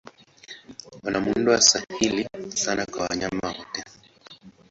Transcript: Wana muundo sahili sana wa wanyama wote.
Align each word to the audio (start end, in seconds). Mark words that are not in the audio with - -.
Wana 1.03 1.19
muundo 1.19 1.61
sahili 1.61 2.27
sana 2.61 2.85
wa 2.97 3.05
wanyama 3.07 3.45
wote. 3.55 3.83